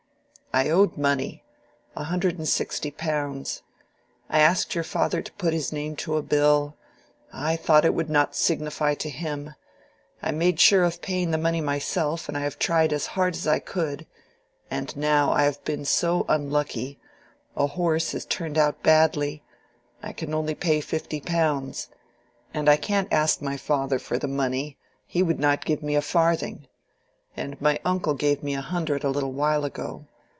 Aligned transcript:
"I 0.53 0.69
owed 0.69 0.97
money—a 0.97 2.03
hundred 2.03 2.37
and 2.37 2.45
sixty 2.45 2.91
pounds. 2.91 3.61
I 4.29 4.39
asked 4.41 4.75
your 4.75 4.83
father 4.83 5.21
to 5.21 5.31
put 5.35 5.53
his 5.53 5.71
name 5.71 5.95
to 6.03 6.17
a 6.17 6.21
bill. 6.21 6.75
I 7.31 7.55
thought 7.55 7.85
it 7.85 7.93
would 7.93 8.09
not 8.09 8.35
signify 8.35 8.95
to 8.95 9.09
him. 9.09 9.55
I 10.21 10.31
made 10.31 10.59
sure 10.59 10.83
of 10.83 11.01
paying 11.01 11.31
the 11.31 11.37
money 11.37 11.61
myself, 11.61 12.27
and 12.27 12.37
I 12.37 12.41
have 12.41 12.59
tried 12.59 12.91
as 12.91 13.05
hard 13.15 13.33
as 13.33 13.47
I 13.47 13.59
could. 13.59 14.05
And 14.69 14.93
now, 14.97 15.31
I 15.31 15.43
have 15.43 15.63
been 15.63 15.85
so 15.85 16.25
unlucky—a 16.27 17.67
horse 17.67 18.11
has 18.11 18.25
turned 18.25 18.57
out 18.57 18.83
badly—I 18.83 20.11
can 20.11 20.33
only 20.33 20.53
pay 20.53 20.81
fifty 20.81 21.21
pounds. 21.21 21.87
And 22.53 22.67
I 22.67 22.75
can't 22.75 23.07
ask 23.13 23.41
my 23.41 23.55
father 23.55 23.99
for 23.99 24.17
the 24.17 24.27
money: 24.27 24.75
he 25.07 25.23
would 25.23 25.39
not 25.39 25.63
give 25.63 25.81
me 25.81 25.95
a 25.95 26.01
farthing. 26.01 26.67
And 27.37 27.59
my 27.61 27.79
uncle 27.85 28.15
gave 28.15 28.43
me 28.43 28.53
a 28.53 28.59
hundred 28.59 29.05
a 29.05 29.09
little 29.11 29.31
while 29.31 29.63
ago. 29.63 30.07